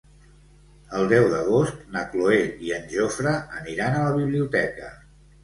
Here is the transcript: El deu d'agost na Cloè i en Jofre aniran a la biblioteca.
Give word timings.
El 0.99 1.03
deu 1.11 1.25
d'agost 1.33 1.83
na 1.97 2.03
Cloè 2.15 2.39
i 2.69 2.73
en 2.79 2.89
Jofre 2.95 3.35
aniran 3.61 4.01
a 4.01 4.03
la 4.09 4.19
biblioteca. 4.19 4.91